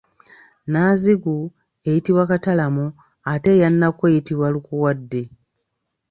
[0.65, 1.37] Nnanzigu
[1.87, 2.85] eyitibwa Katalamo
[3.33, 5.23] ate eya Nakku eyitibwa Lukuwadde.